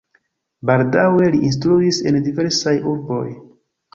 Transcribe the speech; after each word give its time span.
Baldaŭe 0.69 1.27
li 1.35 1.41
instruis 1.49 2.01
en 2.11 2.19
diversaj 2.29 2.75
urboj. 2.93 3.23